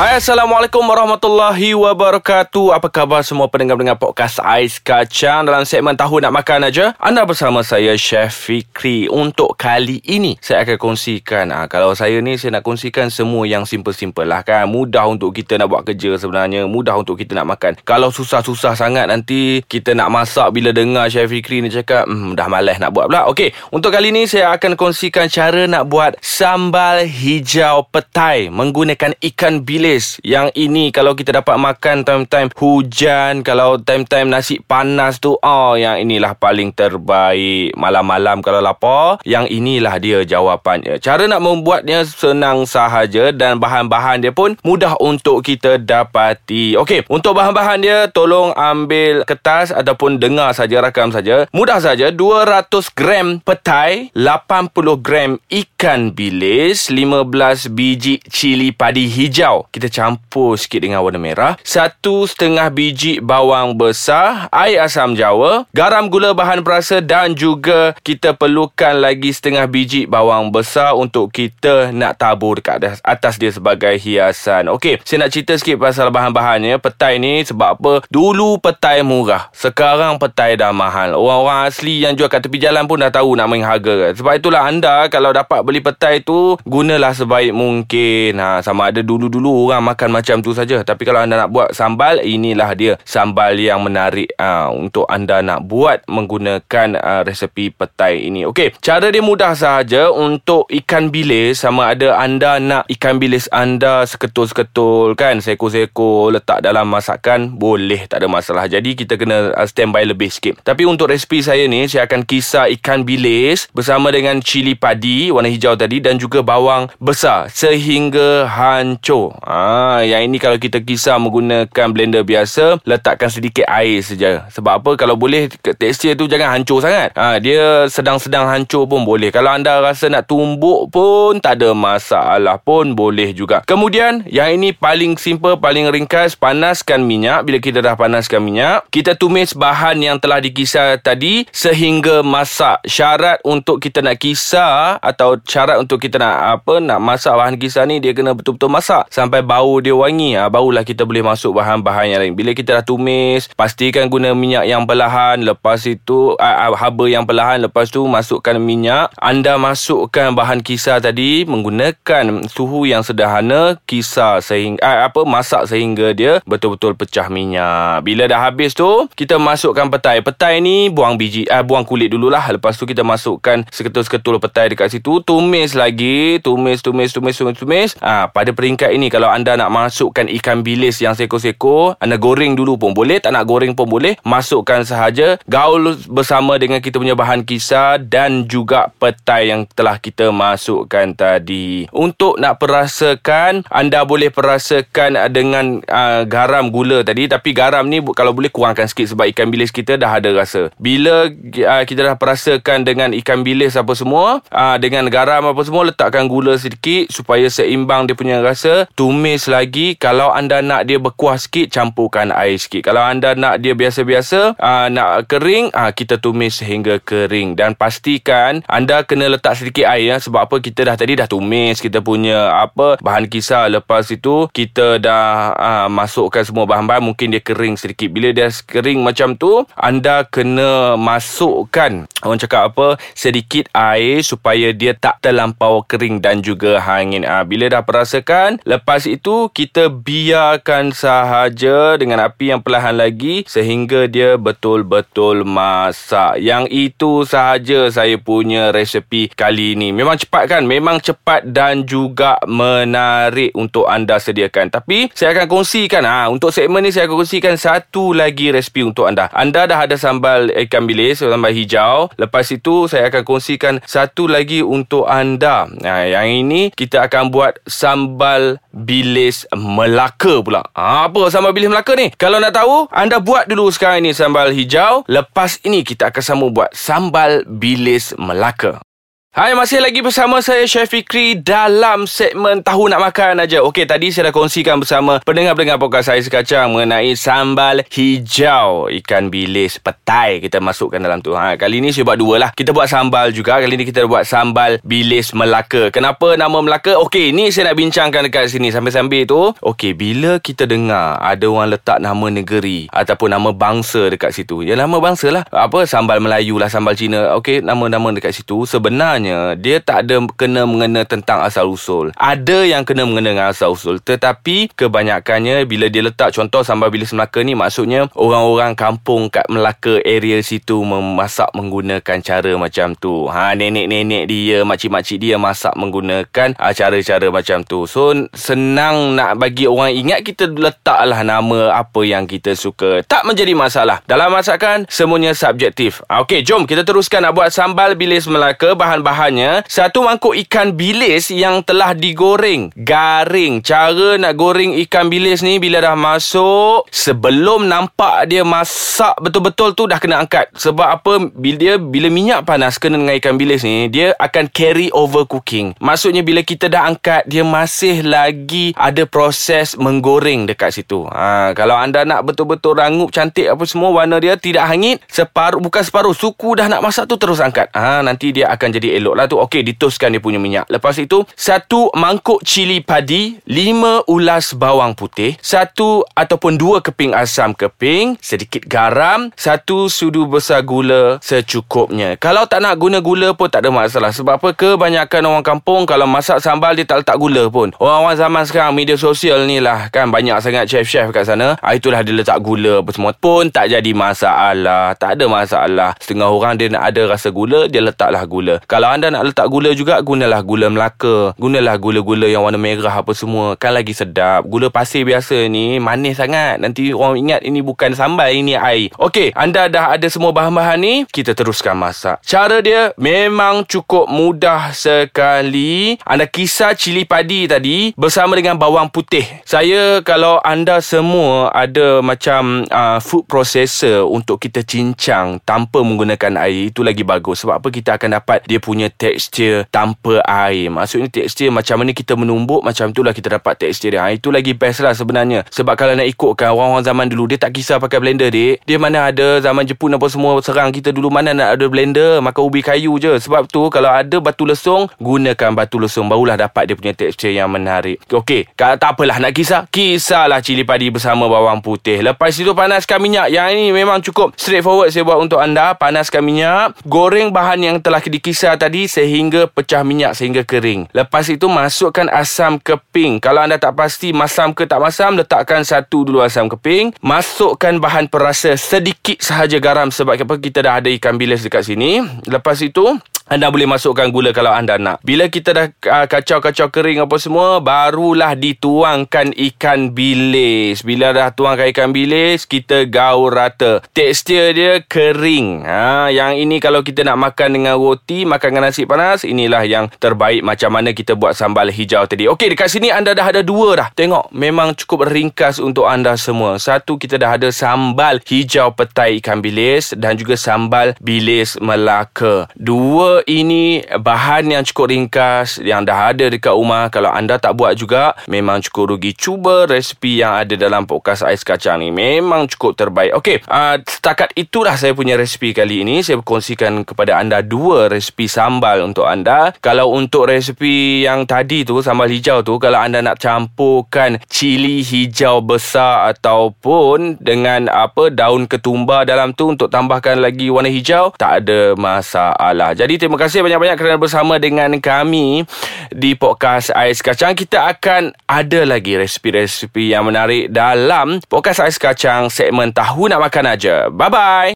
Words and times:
Hai 0.00 0.16
Assalamualaikum 0.16 0.80
warahmatullahi 0.80 1.76
wabarakatuh. 1.76 2.72
Apa 2.72 2.88
khabar 2.88 3.20
semua 3.20 3.52
pendengar-pendengar 3.52 4.00
podcast 4.00 4.40
Ais 4.40 4.80
Kacang? 4.80 5.44
Dalam 5.44 5.68
segmen 5.68 5.92
Tahu 5.92 6.24
Nak 6.24 6.32
Makan 6.40 6.72
Aja 6.72 6.96
Anda 6.96 7.28
bersama 7.28 7.60
saya 7.60 7.92
Chef 8.00 8.32
Fikri. 8.32 9.12
Untuk 9.12 9.60
kali 9.60 10.00
ini 10.08 10.40
Saya 10.40 10.64
akan 10.64 10.80
kongsikan 10.80 11.52
ha, 11.52 11.68
Kalau 11.68 11.92
saya 11.92 12.16
ni 12.24 12.40
Saya 12.40 12.56
nak 12.56 12.64
kongsikan 12.64 13.12
semua 13.12 13.44
yang 13.44 13.68
simple-simple 13.68 14.24
lah 14.24 14.40
kan? 14.40 14.72
Mudah 14.72 15.04
untuk 15.04 15.36
kita 15.36 15.60
nak 15.60 15.68
buat 15.68 15.84
kerja 15.84 16.16
sebenarnya 16.16 16.64
Mudah 16.64 16.96
untuk 16.96 17.20
kita 17.20 17.36
nak 17.36 17.52
makan. 17.52 17.76
Kalau 17.84 18.08
susah-susah 18.08 18.72
sangat 18.80 19.04
nanti 19.04 19.60
Kita 19.68 19.92
nak 19.92 20.08
masak 20.08 20.48
Bila 20.56 20.72
dengar 20.72 21.12
Chef 21.12 21.28
Fikri 21.28 21.60
ni 21.60 21.68
cakap 21.68 22.08
hmm, 22.08 22.40
Dah 22.40 22.48
malas 22.48 22.80
nak 22.80 22.96
buat 22.96 23.12
pula. 23.12 23.28
Okey 23.28 23.52
Untuk 23.68 23.92
kali 23.92 24.16
ni 24.16 24.24
Saya 24.24 24.56
akan 24.56 24.80
kongsikan 24.80 25.28
cara 25.28 25.68
nak 25.68 25.92
buat 25.92 26.16
Sambal 26.24 27.04
hijau 27.04 27.84
petai 27.92 28.48
Menggunakan 28.48 29.12
ikan 29.28 29.60
bilis 29.60 29.89
bilis 29.90 30.22
Yang 30.22 30.54
ini 30.54 30.94
kalau 30.94 31.18
kita 31.18 31.42
dapat 31.42 31.58
makan 31.58 32.06
time-time 32.06 32.48
hujan 32.54 33.42
Kalau 33.42 33.82
time-time 33.82 34.30
nasi 34.30 34.62
panas 34.62 35.18
tu 35.18 35.34
Oh 35.42 35.74
yang 35.74 35.98
inilah 35.98 36.38
paling 36.38 36.70
terbaik. 36.70 37.74
Malam-malam 37.74 38.38
kalau 38.40 38.62
lapar 38.62 39.18
Yang 39.26 39.50
inilah 39.50 39.98
dia 39.98 40.22
jawapannya. 40.22 41.02
Cara 41.02 41.26
nak 41.26 41.42
membuatnya 41.42 42.06
senang 42.06 42.62
sahaja 42.70 43.34
Dan 43.34 43.58
bahan-bahan 43.58 44.22
dia 44.22 44.30
pun 44.30 44.54
mudah 44.62 44.94
untuk 45.02 45.42
kita 45.42 45.82
dapati. 45.82 46.78
Okey, 46.78 47.10
untuk 47.10 47.34
bahan-bahan 47.34 47.82
dia 47.82 47.98
Tolong 48.06 48.54
ambil 48.54 49.26
kertas 49.26 49.74
ataupun 49.74 50.22
dengar 50.22 50.54
saja 50.54 50.78
rakam 50.78 51.10
saja. 51.10 51.50
Mudah 51.50 51.82
saja 51.82 52.14
200 52.14 52.70
gram 52.94 53.42
petai 53.42 54.12
80 54.14 54.70
gram 55.02 55.30
ikan 55.50 56.12
bilis 56.12 56.92
15 56.92 57.72
biji 57.72 58.20
cili 58.28 58.70
padi 58.70 59.08
hijau 59.08 59.64
kita 59.80 59.88
campur 59.88 60.60
sikit 60.60 60.84
dengan 60.84 61.00
warna 61.00 61.16
merah. 61.16 61.56
Satu 61.64 62.28
setengah 62.28 62.68
biji 62.68 63.16
bawang 63.24 63.80
besar, 63.80 64.52
air 64.52 64.84
asam 64.84 65.16
jawa, 65.16 65.64
garam 65.72 66.12
gula 66.12 66.36
bahan 66.36 66.60
perasa 66.60 67.00
dan 67.00 67.32
juga 67.32 67.96
kita 68.04 68.36
perlukan 68.36 69.00
lagi 69.00 69.32
setengah 69.32 69.64
biji 69.64 70.04
bawang 70.04 70.52
besar 70.52 70.92
untuk 70.92 71.32
kita 71.32 71.96
nak 71.96 72.20
tabur 72.20 72.60
dekat 72.60 73.00
atas 73.00 73.40
dia 73.40 73.48
sebagai 73.48 73.96
hiasan. 73.96 74.68
Okey, 74.68 75.00
saya 75.08 75.24
nak 75.24 75.32
cerita 75.32 75.56
sikit 75.56 75.80
pasal 75.80 76.12
bahan-bahannya. 76.12 76.76
Petai 76.76 77.16
ni 77.16 77.40
sebab 77.40 77.80
apa? 77.80 77.92
Dulu 78.12 78.60
petai 78.60 79.00
murah. 79.00 79.48
Sekarang 79.56 80.20
petai 80.20 80.60
dah 80.60 80.76
mahal. 80.76 81.16
Orang-orang 81.16 81.72
asli 81.72 82.04
yang 82.04 82.12
jual 82.18 82.28
kat 82.28 82.44
tepi 82.44 82.60
jalan 82.60 82.84
pun 82.84 83.00
dah 83.00 83.08
tahu 83.08 83.32
nak 83.32 83.48
main 83.48 83.64
harga. 83.64 84.12
Sebab 84.12 84.36
itulah 84.36 84.68
anda 84.68 85.08
kalau 85.08 85.32
dapat 85.32 85.64
beli 85.64 85.80
petai 85.80 86.20
tu, 86.20 86.60
gunalah 86.68 87.16
sebaik 87.16 87.56
mungkin. 87.56 88.36
Ha, 88.36 88.60
sama 88.60 88.92
ada 88.92 89.00
dulu-dulu 89.00 89.59
orang 89.68 89.84
makan 89.84 90.08
macam 90.14 90.40
tu 90.40 90.56
saja. 90.56 90.80
Tapi 90.80 91.02
kalau 91.04 91.20
anda 91.20 91.44
nak 91.44 91.50
buat 91.52 91.74
sambal, 91.74 92.22
inilah 92.22 92.70
dia 92.78 92.92
sambal 93.04 93.58
yang 93.58 93.82
menarik 93.84 94.32
uh, 94.38 94.70
untuk 94.72 95.04
anda 95.10 95.42
nak 95.44 95.66
buat 95.66 96.06
menggunakan 96.08 96.96
uh, 96.96 97.22
resepi 97.26 97.74
petai 97.74 98.30
ini. 98.30 98.46
Okey, 98.48 98.76
cara 98.80 99.10
dia 99.10 99.20
mudah 99.20 99.52
sahaja 99.52 100.08
untuk 100.08 100.70
ikan 100.70 101.10
bilis 101.10 101.60
sama 101.60 101.92
ada 101.92 102.16
anda 102.16 102.56
nak 102.62 102.86
ikan 102.88 103.18
bilis 103.18 103.50
anda 103.50 104.06
seketul-seketul 104.06 105.18
kan, 105.18 105.42
seko-seko 105.42 106.30
letak 106.30 106.62
dalam 106.64 106.88
masakan 106.88 107.58
boleh 107.58 108.06
tak 108.06 108.24
ada 108.24 108.28
masalah. 108.30 108.64
Jadi 108.70 108.94
kita 108.94 109.18
kena 109.18 109.52
uh, 109.52 109.66
standby 109.66 110.06
lebih 110.06 110.30
sikit. 110.30 110.62
Tapi 110.62 110.86
untuk 110.86 111.10
resepi 111.10 111.42
saya 111.42 111.66
ni, 111.66 111.86
saya 111.90 112.06
akan 112.06 112.22
kisar 112.24 112.70
ikan 112.80 113.02
bilis 113.02 113.66
bersama 113.74 114.14
dengan 114.14 114.38
cili 114.40 114.76
padi 114.76 115.32
warna 115.34 115.50
hijau 115.50 115.74
tadi 115.74 115.98
dan 115.98 116.16
juga 116.16 116.44
bawang 116.44 116.88
besar 117.02 117.50
sehingga 117.50 118.46
hancur. 118.46 119.34
Ah, 119.50 120.06
yang 120.06 120.30
ini 120.30 120.38
kalau 120.38 120.54
kita 120.62 120.78
kisar 120.78 121.18
menggunakan 121.18 121.90
blender 121.90 122.22
biasa, 122.22 122.78
letakkan 122.86 123.26
sedikit 123.26 123.66
air 123.66 123.98
saja. 123.98 124.46
Sebab 124.54 124.78
apa? 124.78 124.90
Kalau 124.94 125.18
boleh 125.18 125.50
tekstur 125.50 126.14
tu 126.14 126.30
jangan 126.30 126.54
hancur 126.54 126.78
sangat. 126.78 127.10
Ah, 127.18 127.42
dia 127.42 127.90
sedang-sedang 127.90 128.46
hancur 128.46 128.86
pun 128.86 129.02
boleh. 129.02 129.34
Kalau 129.34 129.50
anda 129.50 129.82
rasa 129.82 130.06
nak 130.06 130.30
tumbuk 130.30 130.94
pun 130.94 131.42
tak 131.42 131.58
ada 131.58 131.74
masalah 131.74 132.62
pun 132.62 132.94
boleh 132.94 133.34
juga. 133.34 133.66
Kemudian, 133.66 134.22
yang 134.30 134.54
ini 134.54 134.70
paling 134.70 135.18
simple, 135.18 135.58
paling 135.58 135.90
ringkas, 135.90 136.38
panaskan 136.38 137.02
minyak. 137.02 137.42
Bila 137.42 137.58
kita 137.58 137.82
dah 137.82 137.98
panaskan 137.98 138.46
minyak, 138.46 138.86
kita 138.94 139.18
tumis 139.18 139.50
bahan 139.50 139.98
yang 139.98 140.22
telah 140.22 140.38
dikisar 140.38 141.02
tadi 141.02 141.42
sehingga 141.50 142.22
masak. 142.22 142.86
Syarat 142.86 143.42
untuk 143.42 143.82
kita 143.82 143.98
nak 143.98 144.22
kisar 144.22 145.02
atau 145.02 145.42
syarat 145.42 145.82
untuk 145.82 145.98
kita 145.98 146.22
nak 146.22 146.62
apa 146.62 146.78
nak 146.78 147.02
masak 147.02 147.34
bahan 147.34 147.56
kisar 147.56 147.88
ni 147.88 147.98
dia 147.98 148.14
kena 148.14 148.36
betul-betul 148.36 148.70
masak 148.70 149.08
sampai 149.08 149.39
sampai 149.40 149.56
bau 149.56 149.80
dia 149.80 149.96
wangi 149.96 150.36
ha, 150.36 150.52
barulah 150.52 150.84
kita 150.84 151.08
boleh 151.08 151.24
masuk 151.24 151.56
bahan-bahan 151.56 152.12
yang 152.12 152.20
lain. 152.20 152.34
Bila 152.36 152.52
kita 152.52 152.76
dah 152.76 152.84
tumis 152.84 153.48
pastikan 153.56 154.12
guna 154.12 154.36
minyak 154.36 154.68
yang 154.68 154.84
perlahan. 154.84 155.40
Lepas 155.40 155.88
itu 155.88 156.36
uh, 156.36 156.76
haba 156.76 157.04
yang 157.08 157.24
perlahan. 157.24 157.64
Lepas 157.64 157.88
tu 157.88 158.04
masukkan 158.04 158.60
minyak. 158.60 159.08
Anda 159.16 159.56
masukkan 159.56 160.36
bahan 160.36 160.60
kisar 160.60 161.00
tadi 161.00 161.48
menggunakan 161.48 162.44
suhu 162.52 162.84
yang 162.84 163.00
sederhana 163.00 163.80
kisar 163.88 164.44
sehingga 164.44 165.08
apa 165.08 165.24
masak 165.24 165.72
sehingga 165.72 166.12
dia 166.12 166.44
betul-betul 166.44 166.92
pecah 166.92 167.32
minyak. 167.32 168.04
Bila 168.04 168.28
dah 168.28 168.52
habis 168.52 168.76
tu 168.76 169.08
kita 169.16 169.40
masukkan 169.40 169.88
petai. 169.88 170.20
Petai 170.20 170.60
ni 170.60 170.92
buang 170.92 171.16
biji 171.16 171.48
uh, 171.48 171.64
buang 171.64 171.88
kulit 171.88 172.12
dululah. 172.12 172.44
Lepas 172.52 172.76
tu 172.76 172.84
kita 172.84 173.00
masukkan 173.00 173.64
seketul-seketul 173.72 174.36
petai 174.36 174.68
dekat 174.76 174.92
situ. 174.92 175.24
Tumis 175.24 175.72
lagi 175.72 176.36
tumis 176.44 176.84
tumis 176.84 177.08
tumis 177.14 177.34
tumis 177.40 177.56
tumis. 177.56 177.90
Uh, 178.04 178.28
pada 178.28 178.52
peringkat 178.52 178.92
ini 178.92 179.08
kalau 179.08 179.29
anda 179.30 179.54
nak 179.54 179.70
masukkan 179.70 180.26
ikan 180.40 180.66
bilis 180.66 180.98
yang 180.98 181.14
seko-seko, 181.14 181.94
anda 182.02 182.18
goreng 182.18 182.58
dulu 182.58 182.76
pun 182.76 182.90
boleh, 182.90 183.22
tak 183.22 183.30
nak 183.30 183.46
goreng 183.46 183.72
pun 183.78 183.86
boleh. 183.86 184.18
Masukkan 184.26 184.82
sahaja, 184.82 185.38
gaul 185.46 185.94
bersama 186.10 186.58
dengan 186.58 186.82
kita 186.82 186.98
punya 186.98 187.14
bahan 187.14 187.46
kisar 187.46 188.02
dan 188.02 188.50
juga 188.50 188.90
petai 188.98 189.54
yang 189.54 189.68
telah 189.70 190.00
kita 190.00 190.34
masukkan 190.34 191.14
tadi. 191.14 191.86
Untuk 191.94 192.40
nak 192.40 192.58
perasakan, 192.58 193.62
anda 193.70 194.02
boleh 194.02 194.32
perasakan 194.32 195.30
dengan 195.30 195.84
uh, 195.86 196.26
garam 196.26 196.72
gula 196.74 197.06
tadi. 197.06 197.30
Tapi 197.30 197.54
garam 197.54 197.86
ni 197.86 198.02
kalau 198.16 198.34
boleh 198.34 198.50
kurangkan 198.50 198.90
sikit 198.90 199.14
sebab 199.14 199.30
ikan 199.30 199.52
bilis 199.52 199.70
kita 199.70 200.00
dah 200.00 200.18
ada 200.18 200.34
rasa. 200.34 200.72
Bila 200.80 201.30
uh, 201.30 201.84
kita 201.86 202.00
dah 202.02 202.16
perasakan 202.16 202.82
dengan 202.82 203.14
ikan 203.14 203.46
bilis 203.46 203.78
apa 203.78 203.92
semua, 203.94 204.42
uh, 204.50 204.76
dengan 204.80 205.06
garam 205.12 205.46
apa 205.52 205.62
semua, 205.62 205.86
letakkan 205.86 206.26
gula 206.26 206.56
sedikit 206.56 207.12
supaya 207.12 207.46
seimbang 207.46 208.08
dia 208.08 208.16
punya 208.16 208.40
rasa. 208.40 208.88
Tumis 208.96 209.19
tumis 209.20 209.52
lagi 209.52 210.00
Kalau 210.00 210.32
anda 210.32 210.64
nak 210.64 210.88
dia 210.88 210.96
berkuah 210.96 211.36
sikit 211.36 211.68
Campurkan 211.68 212.32
air 212.32 212.56
sikit. 212.56 212.88
Kalau 212.88 213.04
anda 213.04 213.36
nak 213.36 213.60
dia 213.60 213.76
biasa-biasa 213.76 214.56
ah, 214.56 214.88
Nak 214.88 215.28
kering 215.28 215.68
ah, 215.76 215.92
Kita 215.92 216.16
tumis 216.16 216.56
sehingga 216.64 216.96
kering. 217.04 217.52
Dan 217.52 217.76
pastikan 217.76 218.64
Anda 218.64 219.04
kena 219.04 219.28
letak 219.28 219.60
sedikit 219.60 219.84
air 219.92 220.08
ya, 220.08 220.16
Sebab 220.16 220.48
apa? 220.48 220.56
Kita 220.64 220.88
dah 220.88 220.96
tadi 220.96 221.20
dah 221.20 221.28
tumis 221.28 221.84
Kita 221.84 222.00
punya 222.00 222.64
apa 222.64 222.96
Bahan 223.04 223.28
kisar. 223.28 223.68
Lepas 223.68 224.08
itu 224.08 224.48
Kita 224.56 224.96
dah 224.96 225.52
aa, 225.52 225.86
masukkan 225.92 226.40
semua 226.40 226.64
bahan-bahan 226.64 227.04
Mungkin 227.04 227.36
dia 227.36 227.44
kering 227.44 227.76
sedikit. 227.76 228.08
Bila 228.08 228.32
dia 228.32 228.48
kering 228.48 229.04
macam 229.04 229.36
tu 229.36 229.68
Anda 229.76 230.24
kena 230.32 230.96
masukkan 230.96 232.08
Orang 232.24 232.40
cakap 232.40 232.72
apa 232.72 232.96
Sedikit 233.12 233.68
air 233.76 234.24
Supaya 234.24 234.72
dia 234.72 234.96
tak 234.96 235.20
terlampau 235.20 235.84
kering 235.84 236.24
Dan 236.24 236.40
juga 236.40 236.80
hangin. 236.80 237.28
Aa, 237.28 237.44
Bila 237.44 237.68
dah 237.68 237.84
perasakan 237.84 238.64
Lepas 238.64 239.09
itu 239.18 239.50
kita 239.50 239.90
biarkan 239.90 240.94
sahaja 240.94 241.98
dengan 241.98 242.22
api 242.22 242.54
yang 242.54 242.62
perlahan 242.62 242.94
lagi 242.94 243.42
sehingga 243.44 244.06
dia 244.06 244.38
betul-betul 244.38 245.42
masak. 245.42 246.38
Yang 246.38 246.64
itu 246.70 247.26
sahaja 247.26 247.90
saya 247.90 248.14
punya 248.22 248.70
resepi 248.70 249.32
kali 249.34 249.74
ini. 249.74 249.90
Memang 249.90 250.14
cepat 250.14 250.46
kan? 250.46 250.62
Memang 250.62 251.02
cepat 251.02 251.50
dan 251.50 251.82
juga 251.82 252.38
menarik 252.46 253.50
untuk 253.58 253.90
anda 253.90 254.22
sediakan. 254.22 254.70
Tapi 254.70 255.10
saya 255.10 255.34
akan 255.34 255.46
kongsikan 255.50 256.06
ha, 256.06 256.30
untuk 256.30 256.54
segmen 256.54 256.86
ni 256.86 256.94
saya 256.94 257.10
akan 257.10 257.26
kongsikan 257.26 257.58
satu 257.58 258.14
lagi 258.14 258.54
resepi 258.54 258.86
untuk 258.86 259.10
anda. 259.10 259.26
Anda 259.34 259.66
dah 259.66 259.90
ada 259.90 259.98
sambal 259.98 260.54
ikan 260.68 260.86
bilis, 260.86 261.18
sambal 261.18 261.50
hijau. 261.50 262.12
Lepas 262.14 262.46
itu 262.54 262.86
saya 262.86 263.10
akan 263.10 263.22
kongsikan 263.26 263.74
satu 263.82 264.30
lagi 264.30 264.62
untuk 264.62 265.10
anda. 265.10 265.66
Nah, 265.66 266.06
ha, 266.06 266.06
yang 266.06 266.46
ini 266.46 266.70
kita 266.70 267.10
akan 267.10 267.34
buat 267.34 267.58
sambal 267.66 268.62
bilis 268.70 268.99
bilis 269.00 269.48
Melaka 269.56 270.44
pula. 270.44 270.60
Ha, 270.76 271.08
apa 271.08 271.32
sambal 271.32 271.56
bilis 271.56 271.72
Melaka 271.72 271.96
ni? 271.96 272.12
Kalau 272.20 272.36
nak 272.36 272.52
tahu, 272.52 272.84
anda 272.92 273.16
buat 273.16 273.48
dulu 273.48 273.72
sekarang 273.72 274.04
ni 274.04 274.12
sambal 274.12 274.52
hijau. 274.52 275.08
Lepas 275.08 275.56
ini 275.64 275.80
kita 275.80 276.12
akan 276.12 276.20
sambung 276.20 276.52
buat 276.52 276.68
sambal 276.76 277.48
bilis 277.48 278.12
Melaka. 278.20 278.84
Hai, 279.30 279.54
masih 279.54 279.78
lagi 279.78 280.02
bersama 280.02 280.42
saya 280.42 280.66
Chef 280.66 280.90
Fikri 280.90 281.38
dalam 281.38 282.02
segmen 282.02 282.66
Tahu 282.66 282.90
Nak 282.90 282.98
Makan 282.98 283.38
aja. 283.38 283.62
Okey, 283.62 283.86
tadi 283.86 284.10
saya 284.10 284.26
dah 284.26 284.34
kongsikan 284.34 284.82
bersama 284.82 285.22
pendengar-pendengar 285.22 285.78
podcast 285.78 286.10
saya 286.10 286.18
sekacang 286.18 286.74
mengenai 286.74 287.14
sambal 287.14 287.86
hijau 287.94 288.90
ikan 288.90 289.30
bilis 289.30 289.78
petai 289.78 290.42
kita 290.42 290.58
masukkan 290.58 290.98
dalam 290.98 291.22
tu. 291.22 291.30
Ha, 291.38 291.54
kali 291.54 291.78
ni 291.78 291.94
saya 291.94 292.10
buat 292.10 292.18
dua 292.18 292.42
lah. 292.42 292.50
Kita 292.50 292.74
buat 292.74 292.90
sambal 292.90 293.30
juga. 293.30 293.62
Kali 293.62 293.78
ni 293.78 293.86
kita 293.86 294.02
buat 294.10 294.26
sambal 294.26 294.82
bilis 294.82 295.30
Melaka. 295.30 295.94
Kenapa 295.94 296.34
nama 296.34 296.58
Melaka? 296.58 296.98
Okey, 296.98 297.30
ni 297.30 297.54
saya 297.54 297.70
nak 297.70 297.78
bincangkan 297.78 298.26
dekat 298.26 298.50
sini 298.50 298.74
sambil-sambil 298.74 299.30
tu. 299.30 299.54
Okey, 299.62 299.94
bila 299.94 300.42
kita 300.42 300.66
dengar 300.66 301.22
ada 301.22 301.46
orang 301.46 301.78
letak 301.78 302.02
nama 302.02 302.26
negeri 302.34 302.90
ataupun 302.90 303.30
nama 303.30 303.54
bangsa 303.54 304.10
dekat 304.10 304.34
situ. 304.34 304.66
Ya 304.66 304.74
nama 304.74 304.98
bangsa 304.98 305.30
lah. 305.30 305.46
Apa 305.54 305.86
sambal 305.86 306.18
Melayu 306.18 306.58
lah, 306.58 306.66
sambal 306.66 306.98
Cina. 306.98 307.38
Okey, 307.38 307.62
nama-nama 307.62 308.10
dekat 308.10 308.34
situ 308.34 308.66
sebenarnya 308.66 309.19
sebenarnya 309.20 309.60
dia 309.60 309.76
tak 309.80 310.08
ada 310.08 310.24
kena 310.36 310.64
mengena 310.64 311.04
tentang 311.04 311.44
asal 311.44 311.68
usul. 311.68 312.12
Ada 312.16 312.64
yang 312.64 312.82
kena 312.88 313.04
mengena 313.04 313.36
dengan 313.36 313.48
asal 313.52 313.76
usul 313.76 314.00
tetapi 314.00 314.72
kebanyakannya 314.72 315.68
bila 315.68 315.92
dia 315.92 316.00
letak 316.00 316.32
contoh 316.32 316.64
sambal 316.64 316.88
bilis 316.88 317.12
Melaka 317.12 317.44
ni 317.44 317.52
maksudnya 317.52 318.08
orang-orang 318.16 318.72
kampung 318.72 319.28
kat 319.28 319.44
Melaka 319.52 320.00
area 320.02 320.40
situ 320.40 320.80
memasak 320.80 321.52
menggunakan 321.52 322.18
cara 322.24 322.52
macam 322.56 322.96
tu. 322.96 323.28
Ha 323.28 323.52
nenek-nenek 323.52 324.24
dia, 324.26 324.64
makcik-makcik 324.64 325.18
dia 325.20 325.36
masak 325.36 325.76
menggunakan 325.76 326.56
ha, 326.56 326.72
cara-cara 326.72 327.28
macam 327.28 327.60
tu. 327.62 327.84
So 327.84 328.16
senang 328.32 329.14
nak 329.14 329.36
bagi 329.36 329.68
orang 329.68 329.92
ingat 329.92 330.24
kita 330.24 330.48
letaklah 330.48 331.20
nama 331.22 331.76
apa 331.76 332.00
yang 332.02 332.24
kita 332.24 332.56
suka. 332.56 333.04
Tak 333.04 333.28
menjadi 333.28 333.52
masalah. 333.52 334.00
Dalam 334.08 334.32
masakan 334.32 334.88
semuanya 334.88 335.36
subjektif. 335.36 336.00
Ha, 336.08 336.24
Okey, 336.24 336.40
jom 336.46 336.64
kita 336.64 336.86
teruskan 336.86 337.26
nak 337.26 337.36
buat 337.36 337.50
sambal 337.52 337.92
bilis 337.98 338.24
Melaka 338.30 338.72
bahan 338.72 339.02
bahannya 339.10 339.66
Satu 339.66 340.06
mangkuk 340.06 340.38
ikan 340.46 340.78
bilis 340.78 341.34
yang 341.34 341.66
telah 341.66 341.92
digoreng. 341.92 342.70
Garing. 342.78 343.66
Cara 343.66 344.14
nak 344.14 344.38
goreng 344.38 344.78
ikan 344.86 345.10
bilis 345.10 345.42
ni 345.42 345.58
Bila 345.58 345.82
dah 345.82 345.98
masuk 345.98 346.86
Sebelum 346.94 347.66
nampak 347.66 348.30
dia 348.30 348.46
masak 348.46 349.18
betul-betul 349.18 349.74
tu 349.74 349.90
Dah 349.90 349.98
kena 349.98 350.22
angkat. 350.22 350.54
Sebab 350.54 350.88
apa? 351.02 351.12
Bila 351.34 351.56
dia 351.58 351.74
Bila 351.76 352.06
minyak 352.06 352.46
panas 352.46 352.78
kena 352.78 352.96
dengan 352.96 353.18
ikan 353.18 353.34
bilis 353.34 353.66
ni 353.66 353.90
Dia 353.90 354.14
akan 354.14 354.46
carry 354.54 354.88
over 354.94 355.26
cooking. 355.26 355.74
Maksudnya 355.82 356.22
bila 356.22 356.46
kita 356.46 356.70
dah 356.70 356.86
angkat 356.86 357.26
Dia 357.26 357.42
masih 357.42 358.06
lagi 358.06 358.70
Ada 358.78 359.04
proses 359.10 359.74
menggoreng 359.74 360.46
dekat 360.46 360.70
situ. 360.70 361.04
Ha, 361.10 361.52
Kalau 361.58 361.74
anda 361.74 362.06
nak 362.06 362.22
betul-betul 362.30 362.78
rangup 362.78 363.10
cantik 363.10 363.50
Apa 363.50 363.66
semua 363.66 363.90
warna 363.90 364.22
dia 364.22 364.38
Tidak 364.38 364.62
hangit 364.62 365.02
Separuh 365.10 365.58
Bukan 365.58 365.82
separuh 365.82 366.14
Suku 366.14 366.54
dah 366.54 366.70
nak 366.70 366.84
masak 366.84 367.10
tu 367.10 367.18
terus 367.18 367.42
angkat. 367.42 367.66
Ha, 367.74 368.04
Nanti 368.04 368.30
dia 368.30 368.52
akan 368.52 368.68
jadi 368.70 368.99
elok 369.00 369.14
lah 369.16 369.24
tu. 369.26 369.40
Okey 369.40 369.64
ditoskan 369.64 370.12
dia 370.12 370.20
punya 370.20 370.36
minyak. 370.36 370.68
Lepas 370.68 371.00
itu 371.00 371.24
Satu 371.32 371.88
mangkuk 371.96 372.44
cili 372.44 372.84
padi 372.84 373.40
Lima 373.48 374.04
ulas 374.06 374.52
bawang 374.52 374.92
putih 374.92 375.38
Satu 375.40 376.04
ataupun 376.12 376.60
dua 376.60 376.84
keping 376.84 377.16
asam 377.16 377.56
keping 377.56 378.20
Sedikit 378.20 378.68
garam 378.68 379.32
Satu 379.34 379.88
sudu 379.88 380.28
besar 380.28 380.60
gula 380.62 381.16
secukupnya. 381.24 382.20
Kalau 382.20 382.44
tak 382.44 382.60
nak 382.60 382.76
guna 382.76 383.00
gula 383.00 383.32
pun 383.32 383.48
tak 383.48 383.64
ada 383.64 383.70
masalah. 383.72 384.12
Sebab 384.12 384.36
apa? 384.36 384.48
Kebanyakan 384.52 385.22
orang 385.30 385.46
kampung 385.46 385.88
Kalau 385.88 386.04
masak 386.04 386.42
sambal 386.44 386.76
dia 386.76 386.84
tak 386.84 387.06
letak 387.06 387.16
gula 387.16 387.48
pun. 387.48 387.72
Orang-orang 387.80 388.18
zaman 388.18 388.42
sekarang 388.44 388.74
media 388.76 388.98
sosial 388.98 389.48
ni 389.48 389.62
lah 389.62 389.88
Kan 389.88 390.12
banyak 390.12 390.36
sangat 390.42 390.68
chef-chef 390.68 391.14
kat 391.14 391.24
sana. 391.24 391.56
Ah, 391.64 391.72
Itulah 391.72 392.04
dia 392.04 392.12
letak 392.12 392.36
gula 392.42 392.84
apa 392.84 392.90
semua. 392.92 393.14
Pun 393.16 393.48
tak 393.48 393.72
jadi 393.72 393.90
masalah. 393.94 394.92
Tak 394.98 395.16
ada 395.16 395.24
masalah. 395.30 395.90
Setengah 396.02 396.28
orang 396.28 396.58
dia 396.58 396.68
nak 396.68 396.92
ada 396.92 397.06
rasa 397.08 397.30
gula 397.30 397.70
Dia 397.70 397.80
letaklah 397.80 398.26
gula. 398.26 398.58
Kalau 398.66 398.89
anda 398.90 399.08
nak 399.10 399.30
letak 399.30 399.46
gula 399.46 399.70
juga 399.74 400.00
Gunalah 400.00 400.40
gula 400.40 400.66
Melaka. 400.72 401.36
Gunalah 401.36 401.76
gula-gula 401.76 402.26
yang 402.26 402.46
warna 402.46 402.56
merah 402.56 403.02
apa 403.02 403.12
semua. 403.12 403.58
Kan 403.58 403.76
lagi 403.76 403.92
sedap. 403.92 404.46
Gula 404.48 404.72
pasir 404.72 405.04
biasa 405.04 405.46
ni 405.50 405.76
Manis 405.76 406.16
sangat. 406.16 406.56
Nanti 406.62 406.94
orang 406.94 407.20
ingat 407.20 407.40
ini 407.44 407.60
bukan 407.60 407.92
sambal 407.92 408.32
Ini 408.32 408.56
air. 408.56 408.88
Okey 408.96 409.34
Anda 409.36 409.68
dah 409.68 409.94
ada 409.98 410.06
semua 410.08 410.32
bahan-bahan 410.32 410.78
ni 410.80 410.94
Kita 411.10 411.36
teruskan 411.36 411.76
masak. 411.76 412.22
Cara 412.24 412.64
dia 412.64 412.96
Memang 412.96 413.66
cukup 413.66 414.08
mudah 414.08 414.72
sekali. 414.72 416.00
Anda 416.06 416.24
kisar 416.24 416.78
cili 416.78 417.04
padi 417.04 417.44
tadi 417.50 417.92
Bersama 417.98 418.38
dengan 418.38 418.56
bawang 418.56 418.88
putih. 418.88 419.26
Saya 419.44 420.00
kalau 420.00 420.40
anda 420.40 420.80
semua 420.80 421.52
Ada 421.52 422.00
macam 422.00 422.64
uh, 422.70 422.98
Food 423.02 423.28
processor 423.28 424.08
Untuk 424.08 424.40
kita 424.40 424.64
cincang 424.64 425.42
Tanpa 425.44 425.84
menggunakan 425.84 426.40
air 426.40 426.72
Itu 426.72 426.80
lagi 426.80 427.04
bagus. 427.04 427.44
Sebab 427.44 427.60
apa? 427.60 427.68
Kita 427.68 428.00
akan 428.00 428.22
dapat 428.22 428.46
Dia 428.48 428.62
punya 428.62 428.79
punya 428.80 428.88
tekstur 428.96 429.68
tanpa 429.68 430.24
air. 430.24 430.72
Maksudnya 430.72 431.12
tekstur 431.12 431.52
macam 431.52 431.84
mana 431.84 431.92
kita 431.92 432.16
menumbuk, 432.16 432.64
macam 432.64 432.88
itulah 432.88 433.12
kita 433.12 433.36
dapat 433.36 433.60
tekstur 433.60 433.92
dia. 433.92 434.08
Ha, 434.08 434.16
itu 434.16 434.32
lagi 434.32 434.56
best 434.56 434.80
lah 434.80 434.96
sebenarnya. 434.96 435.44
Sebab 435.52 435.76
kalau 435.76 435.92
nak 435.92 436.08
ikutkan 436.08 436.56
orang-orang 436.56 436.80
zaman 436.80 437.06
dulu, 437.12 437.28
dia 437.28 437.36
tak 437.36 437.52
kisah 437.52 437.76
pakai 437.76 438.00
blender, 438.00 438.32
dek. 438.32 438.64
Dia 438.64 438.80
mana 438.80 439.12
ada 439.12 439.36
zaman 439.44 439.68
Jepun 439.68 439.92
apa 439.92 440.08
semua 440.08 440.40
serang 440.40 440.72
kita 440.72 440.96
dulu, 440.96 441.12
mana 441.12 441.36
nak 441.36 441.60
ada 441.60 441.66
blender, 441.68 442.24
makan 442.24 442.40
ubi 442.40 442.64
kayu 442.64 442.96
je. 442.96 443.20
Sebab 443.20 443.52
tu, 443.52 443.68
kalau 443.68 443.92
ada 443.92 444.16
batu 444.16 444.48
lesung, 444.48 444.88
gunakan 444.96 445.52
batu 445.52 445.76
lesung. 445.76 446.08
Barulah 446.08 446.40
dapat 446.40 446.72
dia 446.72 446.74
punya 446.80 446.96
tekstur 446.96 447.28
yang 447.28 447.52
menarik. 447.52 448.00
Okey, 448.08 448.48
tak 448.56 448.80
apalah 448.80 449.20
nak 449.20 449.36
kisah, 449.36 449.68
kisahlah 449.68 450.40
cili 450.40 450.64
padi 450.64 450.88
bersama 450.88 451.28
bawang 451.28 451.60
putih. 451.60 452.00
Lepas 452.00 452.32
itu, 452.40 452.56
panaskan 452.56 452.96
minyak. 452.96 453.28
Yang 453.28 453.60
ini 453.60 453.76
memang 453.76 454.00
cukup 454.00 454.32
straightforward 454.40 454.88
saya 454.88 455.04
buat 455.04 455.20
untuk 455.20 455.36
anda. 455.36 455.76
Panaskan 455.76 456.24
minyak. 456.24 456.80
Goreng 456.88 457.28
bahan 457.28 457.60
yang 457.60 457.76
telah 457.84 458.00
dikisar 458.00 458.54
tadi 458.54 458.69
tadi 458.70 458.86
sehingga 458.86 459.50
pecah 459.50 459.82
minyak 459.82 460.14
sehingga 460.14 460.46
kering. 460.46 460.86
Lepas 460.94 461.26
itu 461.26 461.50
masukkan 461.50 462.06
asam 462.14 462.62
keping. 462.62 463.18
Kalau 463.18 463.42
anda 463.42 463.58
tak 463.58 463.74
pasti 463.74 464.14
masam 464.14 464.54
ke 464.54 464.62
tak 464.62 464.78
masam, 464.78 465.18
letakkan 465.18 465.66
satu 465.66 466.06
dulu 466.06 466.22
asam 466.22 466.46
keping. 466.46 466.94
Masukkan 467.02 467.82
bahan 467.82 468.06
perasa 468.06 468.54
sedikit 468.54 469.18
sahaja 469.18 469.58
garam 469.58 469.90
sebab 469.90 470.14
kita 470.38 470.62
dah 470.62 470.78
ada 470.78 470.86
ikan 470.86 471.18
bilis 471.18 471.42
dekat 471.42 471.66
sini. 471.66 471.98
Lepas 472.30 472.62
itu 472.62 472.94
anda 473.30 473.46
boleh 473.46 473.70
masukkan 473.70 474.10
gula 474.10 474.34
kalau 474.34 474.50
anda 474.50 474.74
nak. 474.74 474.98
Bila 475.06 475.30
kita 475.30 475.54
dah 475.54 475.66
uh, 475.70 476.06
kacau-kacau 476.10 476.66
kering 476.74 476.98
apa 476.98 477.14
semua, 477.22 477.62
barulah 477.62 478.34
dituangkan 478.34 479.30
ikan 479.54 479.94
bilis. 479.94 480.82
Bila 480.82 481.14
dah 481.14 481.30
tuangkan 481.30 481.70
ikan 481.70 481.94
bilis, 481.94 482.42
kita 482.42 482.90
gaul 482.90 483.30
rata. 483.30 483.86
Tekstur 483.94 484.50
dia 484.50 484.82
kering. 484.82 485.62
Ha, 485.62 486.10
yang 486.10 486.34
ini 486.34 486.58
kalau 486.58 486.82
kita 486.82 487.06
nak 487.06 487.22
makan 487.22 487.62
dengan 487.62 487.78
roti, 487.78 488.26
makan 488.26 488.50
dengan 488.50 488.66
nasi 488.66 488.82
panas, 488.82 489.22
inilah 489.22 489.62
yang 489.62 489.86
terbaik 490.02 490.42
macam 490.42 490.74
mana 490.74 490.90
kita 490.90 491.14
buat 491.14 491.38
sambal 491.38 491.70
hijau 491.70 492.02
tadi. 492.10 492.26
Okey, 492.26 492.58
dekat 492.58 492.66
sini 492.66 492.90
anda 492.90 493.14
dah 493.14 493.30
ada 493.30 493.46
dua 493.46 493.78
dah. 493.78 493.88
Tengok, 493.94 494.34
memang 494.34 494.74
cukup 494.74 495.06
ringkas 495.06 495.62
untuk 495.62 495.86
anda 495.86 496.18
semua. 496.18 496.58
Satu, 496.58 496.98
kita 496.98 497.14
dah 497.14 497.38
ada 497.38 497.54
sambal 497.54 498.18
hijau 498.26 498.74
petai 498.74 499.22
ikan 499.22 499.38
bilis 499.38 499.94
dan 499.94 500.18
juga 500.18 500.34
sambal 500.34 500.98
bilis 500.98 501.54
Melaka. 501.62 502.50
Dua 502.58 503.19
ini 503.26 503.84
bahan 503.84 504.52
yang 504.52 504.62
cukup 504.64 504.92
ringkas 504.92 505.60
yang 505.60 505.84
dah 505.84 506.12
ada 506.14 506.28
dekat 506.30 506.52
rumah. 506.54 506.88
Kalau 506.88 507.10
anda 507.12 507.36
tak 507.36 507.56
buat 507.58 507.76
juga 507.76 508.16
memang 508.30 508.62
cukup 508.64 508.96
rugi. 508.96 509.12
Cuba 509.16 509.68
resipi 509.68 510.20
yang 510.20 510.36
ada 510.36 510.54
dalam 510.56 510.84
podcast 510.84 511.26
ais 511.26 511.42
kacang 511.44 511.80
ni. 511.80 511.92
Memang 511.92 512.48
cukup 512.48 512.76
terbaik. 512.76 513.16
Okey 513.18 513.42
uh, 513.48 513.76
setakat 513.84 514.32
itulah 514.38 514.76
saya 514.78 514.94
punya 514.94 515.18
resipi 515.18 515.50
kali 515.52 515.82
ini. 515.82 516.00
Saya 516.00 516.20
berkongsikan 516.22 516.84
kepada 516.86 517.18
anda 517.18 517.44
dua 517.44 517.90
resipi 517.90 518.30
sambal 518.30 518.84
untuk 518.84 519.04
anda. 519.04 519.52
Kalau 519.60 519.92
untuk 519.92 520.30
resipi 520.30 521.04
yang 521.04 521.26
tadi 521.26 521.66
tu 521.66 521.82
sambal 521.82 522.08
hijau 522.08 522.40
tu 522.40 522.56
kalau 522.56 522.80
anda 522.80 523.02
nak 523.02 523.18
campurkan 523.20 524.22
cili 524.30 524.80
hijau 524.80 525.42
besar 525.44 526.14
ataupun 526.14 527.18
dengan 527.20 527.66
apa 527.68 528.08
daun 528.08 528.46
ketumbar 528.46 529.04
dalam 529.04 529.34
tu 529.34 529.52
untuk 529.52 529.68
tambahkan 529.68 530.20
lagi 530.20 530.48
warna 530.52 530.70
hijau 530.70 531.12
tak 531.16 531.44
ada 531.44 531.74
masalah. 531.74 532.72
Jadi 532.76 532.94
terima 533.10 533.26
kasih 533.26 533.42
banyak-banyak 533.42 533.74
kerana 533.74 533.98
bersama 533.98 534.38
dengan 534.38 534.70
kami 534.78 535.42
di 535.90 536.14
podcast 536.14 536.70
Ais 536.70 537.02
Kacang. 537.02 537.34
Kita 537.34 537.66
akan 537.74 538.14
ada 538.30 538.62
lagi 538.62 538.94
resipi-resipi 538.94 539.90
yang 539.90 540.06
menarik 540.06 540.46
dalam 540.46 541.18
podcast 541.26 541.58
Ais 541.58 541.74
Kacang 541.74 542.30
segmen 542.30 542.70
Tahu 542.70 543.10
Nak 543.10 543.18
Makan 543.18 543.46
Aja. 543.50 543.90
Bye-bye. 543.90 544.46